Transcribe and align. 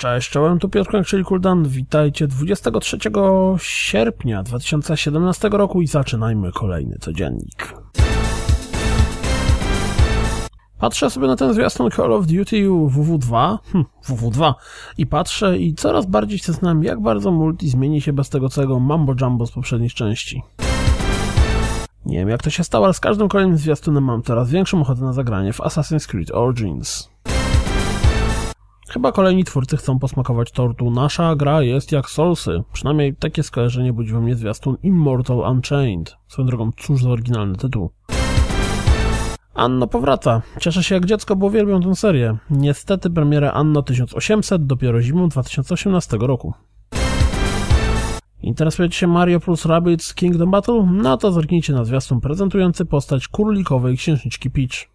Cześć, 0.00 0.30
czołem, 0.30 0.58
tu 0.58 0.68
Piotr 0.68 1.04
czyli 1.06 1.24
Kuldan. 1.24 1.68
Witajcie 1.68 2.26
23 2.26 2.98
sierpnia 3.58 4.42
2017 4.42 5.48
roku 5.48 5.82
i 5.82 5.86
zaczynajmy 5.86 6.52
kolejny 6.52 6.96
codziennik. 7.00 7.79
Patrzę 10.80 11.10
sobie 11.10 11.26
na 11.26 11.36
ten 11.36 11.54
zwiastun 11.54 11.90
Call 11.90 12.12
of 12.12 12.26
Duty 12.26 12.68
WW2, 12.68 13.58
hm, 13.72 13.84
WW2 14.08 14.54
i 14.98 15.06
patrzę 15.06 15.58
i 15.58 15.74
coraz 15.74 16.06
bardziej 16.06 16.38
się 16.38 16.52
znam, 16.52 16.84
jak 16.84 17.00
bardzo 17.00 17.30
multi 17.30 17.68
zmieni 17.68 18.00
się 18.00 18.12
bez 18.12 18.28
tego 18.28 18.48
całego 18.48 18.80
mambo 18.80 19.14
jumbo 19.20 19.46
z 19.46 19.52
poprzednich 19.52 19.94
części. 19.94 20.42
Nie 22.06 22.18
wiem 22.18 22.28
jak 22.28 22.42
to 22.42 22.50
się 22.50 22.64
stało, 22.64 22.84
ale 22.84 22.94
z 22.94 23.00
każdym 23.00 23.28
kolejnym 23.28 23.58
zwiastunem 23.58 24.04
mam 24.04 24.22
coraz 24.22 24.50
większą 24.50 24.80
ochotę 24.80 25.00
na 25.00 25.12
zagranie 25.12 25.52
w 25.52 25.60
Assassin's 25.60 26.08
Creed 26.08 26.30
Origins. 26.34 27.10
Chyba 28.88 29.12
kolejni 29.12 29.44
twórcy 29.44 29.76
chcą 29.76 29.98
posmakować 29.98 30.52
tortu. 30.52 30.90
Nasza 30.90 31.36
gra 31.36 31.62
jest 31.62 31.92
jak 31.92 32.10
Soulsy. 32.10 32.62
Przynajmniej 32.72 33.14
takie 33.16 33.42
skojarzenie 33.42 33.92
budzi 33.92 34.12
we 34.12 34.20
mnie 34.20 34.34
zwiastun 34.34 34.76
Immortal 34.82 35.38
Unchained. 35.38 36.16
Swoją 36.28 36.46
drogą, 36.46 36.70
cóż 36.76 37.02
za 37.02 37.10
oryginalny 37.10 37.56
tytuł. 37.56 37.90
Anno 39.60 39.86
powraca. 39.86 40.42
Cieszę 40.60 40.82
się 40.82 40.94
jak 40.94 41.06
dziecko, 41.06 41.36
bo 41.36 41.46
uwielbiam 41.46 41.82
tę 41.82 41.94
serię. 41.94 42.36
Niestety 42.50 43.10
premiera 43.10 43.52
Anno 43.52 43.82
1800 43.82 44.66
dopiero 44.66 45.02
zimą 45.02 45.28
2018 45.28 46.16
roku. 46.20 46.54
Interesujecie 48.42 48.98
się 48.98 49.06
Mario 49.06 49.40
plus 49.40 49.64
Rabbids 49.64 50.14
Kingdom 50.14 50.50
Battle? 50.50 50.88
No 50.92 51.16
to 51.16 51.32
zerknijcie 51.32 51.72
na 51.72 51.84
zwiastun 51.84 52.20
prezentujący 52.20 52.84
postać 52.84 53.28
królikowej 53.28 53.96
księżniczki 53.96 54.50
Peach. 54.50 54.88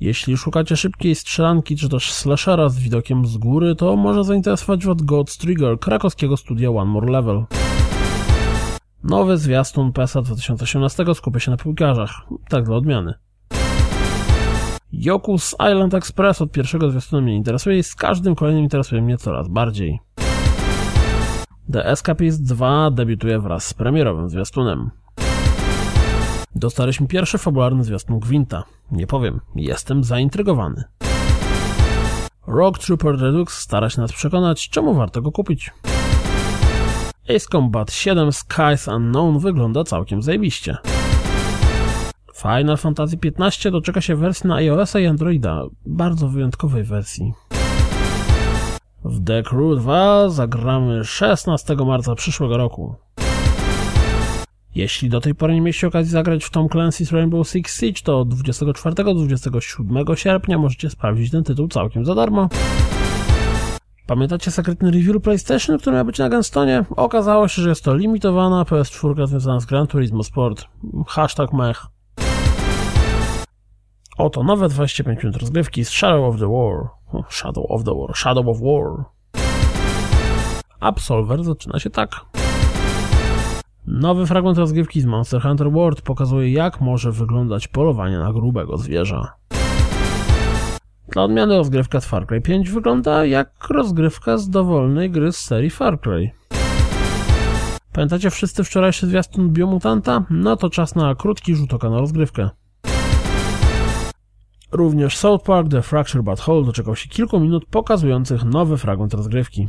Jeśli 0.00 0.36
szukacie 0.36 0.76
szybkiej 0.76 1.14
strzelanki 1.14 1.76
czy 1.76 1.88
też 1.88 2.12
slashera 2.12 2.68
z 2.68 2.78
widokiem 2.78 3.26
z 3.26 3.36
góry, 3.36 3.74
to 3.74 3.96
może 3.96 4.24
zainteresować 4.24 4.86
Was 4.86 4.96
God's 4.96 5.40
Trigger 5.40 5.78
krakowskiego 5.78 6.36
studia 6.36 6.70
One 6.70 6.90
More 6.90 7.12
Level. 7.12 7.44
Nowy 9.04 9.38
zwiastun 9.38 9.92
PESA 9.92 10.22
2018 10.22 11.04
skupia 11.14 11.40
się 11.40 11.50
na 11.50 11.56
piłkarzach, 11.56 12.10
tak 12.48 12.64
dla 12.64 12.76
odmiany. 12.76 13.14
Yoku's 14.92 15.54
Island 15.70 15.94
Express 15.94 16.40
od 16.40 16.52
pierwszego 16.52 16.90
zwiastunu 16.90 17.22
mnie 17.22 17.36
interesuje 17.36 17.78
i 17.78 17.82
z 17.82 17.94
każdym 17.94 18.34
kolejnym 18.34 18.64
interesuje 18.64 19.02
mnie 19.02 19.18
coraz 19.18 19.48
bardziej. 19.48 20.00
The 21.72 21.86
Escapist 21.86 22.42
2 22.42 22.90
debiutuje 22.90 23.40
wraz 23.40 23.66
z 23.66 23.74
premierowym 23.74 24.28
zwiastunem. 24.28 24.90
Dostaliśmy 26.54 27.06
pierwszy 27.06 27.38
fabularny 27.38 27.84
zwiastun 27.84 28.18
Gwinta. 28.18 28.64
Nie 28.90 29.06
powiem, 29.06 29.40
jestem 29.56 30.04
zaintrygowany. 30.04 30.84
Rogue 32.46 32.78
Trooper 32.78 33.16
Redux 33.20 33.58
stara 33.58 33.90
się 33.90 34.00
nas 34.00 34.12
przekonać, 34.12 34.68
czemu 34.68 34.94
warto 34.94 35.22
go 35.22 35.32
kupić. 35.32 35.70
Ace 37.28 37.46
Combat 37.52 37.92
7 37.92 38.32
Skies 38.32 38.88
Unknown 38.88 39.38
wygląda 39.38 39.84
całkiem 39.84 40.22
zajebiście. 40.22 40.76
Final 42.34 42.76
Fantasy 42.76 43.18
XV 43.38 43.70
doczeka 43.70 44.00
się 44.00 44.16
wersji 44.16 44.48
na 44.48 44.54
iOS 44.54 44.94
i 44.94 45.06
Androida, 45.06 45.62
bardzo 45.86 46.28
wyjątkowej 46.28 46.84
wersji. 46.84 47.32
W 49.04 49.24
The 49.24 49.42
Crew 49.42 49.78
2 49.78 50.28
zagramy 50.28 51.04
16 51.04 51.76
marca 51.76 52.14
przyszłego 52.14 52.56
roku. 52.56 52.94
Jeśli 54.74 55.08
do 55.08 55.20
tej 55.20 55.34
pory 55.34 55.54
nie 55.54 55.60
mieliście 55.60 55.86
okazji 55.86 56.12
zagrać 56.12 56.44
w 56.44 56.50
Tom 56.50 56.66
Clancy's 56.66 57.12
Rainbow 57.12 57.48
Six 57.48 57.80
Siege, 57.80 58.00
to 58.04 58.24
24-27 58.24 60.16
sierpnia 60.16 60.58
możecie 60.58 60.90
sprawdzić 60.90 61.30
ten 61.30 61.44
tytuł 61.44 61.68
całkiem 61.68 62.04
za 62.04 62.14
darmo. 62.14 62.48
Pamiętacie 64.06 64.50
sekretny 64.50 64.90
review 64.90 65.22
PlayStation, 65.22 65.78
który 65.78 65.96
miał 65.96 66.04
być 66.04 66.18
na 66.18 66.28
Genstonie? 66.28 66.84
Okazało 66.96 67.48
się, 67.48 67.62
że 67.62 67.68
jest 67.68 67.84
to 67.84 67.94
limitowana 67.94 68.62
PS4 68.62 69.26
związana 69.26 69.60
z 69.60 69.66
Gran 69.66 69.86
Turismo 69.86 70.22
Sport. 70.22 70.64
Hashtag 71.06 71.52
mech. 71.52 71.86
Oto 74.18 74.42
nowe 74.42 74.68
25 74.68 75.22
minut 75.22 75.36
rozgrywki 75.36 75.84
z 75.84 75.90
Shadow 75.90 76.34
of 76.34 76.40
the 76.40 76.48
War. 76.48 76.88
Shadow 77.30 77.64
of 77.68 77.84
the 77.84 77.94
War. 77.94 78.16
Shadow 78.16 78.48
of 78.48 78.56
War. 78.60 79.04
Absolver 80.80 81.44
zaczyna 81.44 81.78
się 81.78 81.90
tak. 81.90 82.20
Nowy 83.86 84.26
fragment 84.26 84.58
rozgrywki 84.58 85.00
z 85.00 85.06
Monster 85.06 85.42
Hunter 85.42 85.70
World 85.70 86.02
pokazuje 86.02 86.52
jak 86.52 86.80
może 86.80 87.12
wyglądać 87.12 87.68
polowanie 87.68 88.18
na 88.18 88.32
grubego 88.32 88.76
zwierza. 88.76 89.32
Dla 91.08 91.22
odmiany 91.22 91.56
rozgrywka 91.56 92.00
z 92.00 92.06
Far 92.06 92.26
Cry 92.26 92.40
5 92.40 92.70
wygląda 92.70 93.24
jak 93.24 93.68
rozgrywka 93.70 94.38
z 94.38 94.50
dowolnej 94.50 95.10
gry 95.10 95.32
z 95.32 95.36
serii 95.36 95.70
Far 95.70 96.00
Cry. 96.00 96.30
Pamiętacie 97.92 98.30
wszyscy 98.30 98.64
wczorajszy 98.64 99.06
zwiastun 99.06 99.50
Biomutanta? 99.50 100.24
No 100.30 100.56
to 100.56 100.70
czas 100.70 100.94
na 100.94 101.14
krótki 101.14 101.54
rzut 101.54 101.74
oka 101.74 101.90
na 101.90 101.98
rozgrywkę. 101.98 102.50
Również 104.72 105.16
South 105.16 105.44
Park 105.44 105.68
The 105.68 105.82
Fracture 105.82 106.22
But 106.22 106.40
Whole 106.40 106.64
doczekał 106.66 106.96
się 106.96 107.08
kilku 107.08 107.40
minut 107.40 107.66
pokazujących 107.66 108.44
nowy 108.44 108.76
fragment 108.76 109.14
rozgrywki. 109.14 109.68